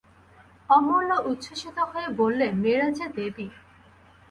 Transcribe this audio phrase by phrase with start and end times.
[0.69, 3.47] অমূল্য উচ্ছ্বসিত হয়ে বললে, মেয়েরা যে দেবী!